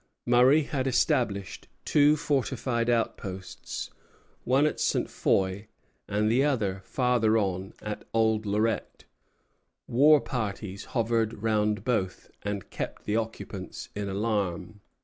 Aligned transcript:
Murray 0.25 0.63
had 0.63 0.87
established 0.87 1.67
two 1.85 2.17
fortified 2.17 2.89
outposts, 2.89 3.91
one 4.45 4.65
at 4.65 4.79
Ste. 4.79 5.07
Foy, 5.07 5.67
and 6.07 6.27
the 6.27 6.43
other 6.43 6.81
farther 6.85 7.37
on, 7.37 7.75
at 7.83 8.03
Old 8.11 8.47
Lorette. 8.47 9.03
War 9.87 10.19
parties 10.19 10.85
hovered 10.97 11.43
round 11.43 11.83
both, 11.83 12.31
and 12.41 12.71
kept 12.71 13.05
the 13.05 13.15
occupants 13.15 13.89
in 13.95 14.09
alarm. 14.09 14.81